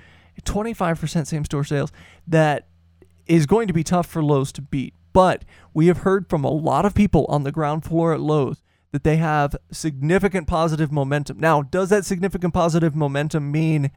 [0.43, 1.93] 25% same store sales
[2.27, 2.69] that
[3.27, 4.95] is going to be tough for Lowe's to beat.
[5.13, 8.63] But we have heard from a lot of people on the ground floor at Lowe's
[8.93, 11.39] that they have significant positive momentum.
[11.39, 13.91] Now, does that significant positive momentum mean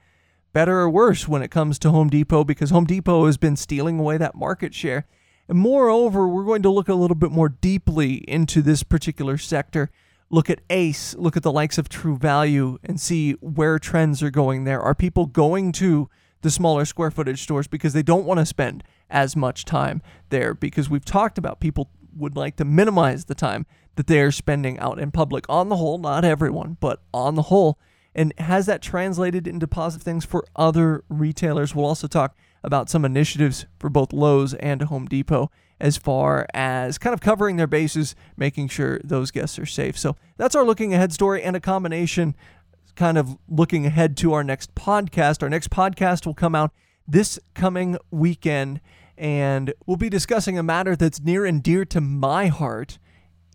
[0.51, 2.43] better or worse when it comes to Home Depot?
[2.43, 5.07] Because Home Depot has been stealing away that market share.
[5.47, 9.89] And moreover, we're going to look a little bit more deeply into this particular sector.
[10.29, 14.29] Look at Ace, look at the likes of True Value, and see where trends are
[14.29, 14.79] going there.
[14.79, 16.09] Are people going to
[16.41, 20.53] the smaller square footage stores because they don't want to spend as much time there
[20.53, 24.79] because we've talked about people would like to minimize the time that they are spending
[24.79, 27.77] out in public on the whole, not everyone, but on the whole.
[28.15, 31.75] and has that translated into positive things for other retailers.
[31.75, 36.97] We'll also talk about some initiatives for both Lowe's and Home Depot as far as
[36.97, 39.97] kind of covering their bases, making sure those guests are safe.
[39.97, 42.35] So that's our looking ahead story and a combination
[42.95, 45.41] kind of looking ahead to our next podcast.
[45.41, 46.71] Our next podcast will come out
[47.07, 48.81] this coming weekend,
[49.19, 52.97] and we'll be discussing a matter that's near and dear to my heart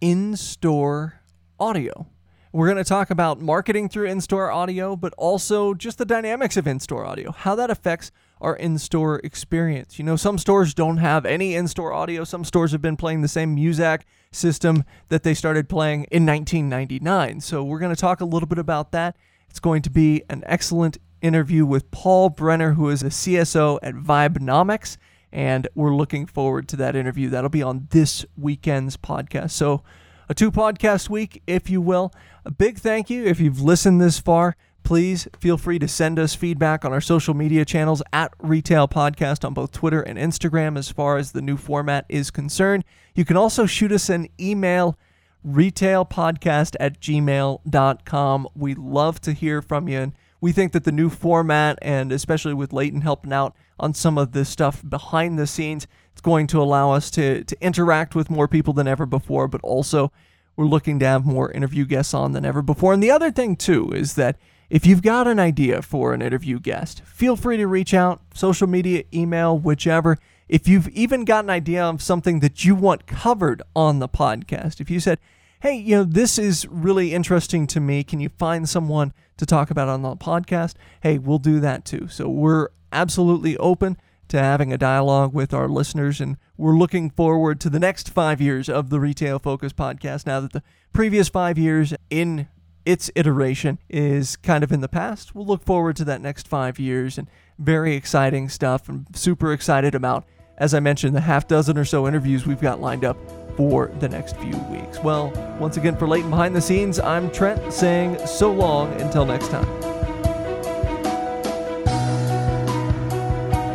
[0.00, 1.22] in store
[1.58, 2.06] audio.
[2.52, 6.56] We're going to talk about marketing through in store audio, but also just the dynamics
[6.56, 9.98] of in store audio, how that affects our in store experience.
[9.98, 13.22] You know, some stores don't have any in store audio, some stores have been playing
[13.22, 17.40] the same Muzak system that they started playing in 1999.
[17.40, 19.16] So we're going to talk a little bit about that.
[19.48, 23.94] It's going to be an excellent interview with Paul Brenner, who is a CSO at
[23.94, 24.98] Vibenomics.
[25.34, 27.28] And we're looking forward to that interview.
[27.28, 29.50] That'll be on this weekend's podcast.
[29.50, 29.82] So,
[30.28, 32.12] a two podcast week, if you will.
[32.44, 34.56] A big thank you if you've listened this far.
[34.84, 39.44] Please feel free to send us feedback on our social media channels at Retail Podcast
[39.44, 42.84] on both Twitter and Instagram as far as the new format is concerned.
[43.14, 44.98] You can also shoot us an email,
[45.46, 48.48] retailpodcast at gmail.com.
[48.54, 49.98] We love to hear from you.
[50.00, 50.12] And
[50.44, 54.32] we think that the new format, and especially with Leighton helping out on some of
[54.32, 58.46] this stuff behind the scenes, it's going to allow us to, to interact with more
[58.46, 60.12] people than ever before, but also
[60.54, 62.92] we're looking to have more interview guests on than ever before.
[62.92, 64.36] And the other thing, too, is that
[64.68, 68.66] if you've got an idea for an interview guest, feel free to reach out, social
[68.66, 70.18] media, email, whichever.
[70.46, 74.78] If you've even got an idea of something that you want covered on the podcast,
[74.78, 75.18] if you said,
[75.64, 79.70] hey, you know, this is really interesting to me, can you find someone to talk
[79.70, 80.74] about on the podcast?
[81.00, 82.06] Hey, we'll do that too.
[82.08, 83.96] So we're absolutely open
[84.28, 86.20] to having a dialogue with our listeners.
[86.20, 90.40] And we're looking forward to the next five years of the Retail Focus podcast now
[90.40, 90.62] that the
[90.92, 92.46] previous five years in
[92.84, 95.34] its iteration is kind of in the past.
[95.34, 97.26] We'll look forward to that next five years and
[97.58, 98.86] very exciting stuff.
[98.86, 100.26] I'm super excited about,
[100.58, 103.16] as I mentioned, the half dozen or so interviews we've got lined up
[103.56, 104.98] for the next few weeks.
[105.02, 109.48] Well, once again, for Leighton Behind the Scenes, I'm Trent saying so long until next
[109.48, 109.64] time.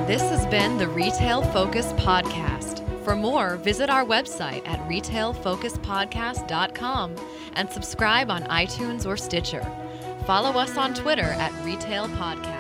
[0.07, 2.85] This has been the Retail Focus Podcast.
[3.03, 7.15] For more, visit our website at retailfocuspodcast.com
[7.53, 9.65] and subscribe on iTunes or Stitcher.
[10.25, 12.58] Follow us on Twitter at Retail Podcast.